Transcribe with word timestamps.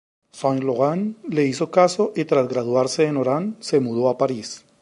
Saint 0.37 0.61
Laurent 0.67 1.03
le 1.29 1.45
hizo 1.45 1.69
caso 1.69 2.11
y 2.15 2.25
tras 2.25 2.47
graduarse 2.47 3.03
en 3.05 3.17
Orán 3.17 3.55
se 3.59 3.79
mudó 3.79 4.09
a 4.09 4.17
París. 4.17 4.65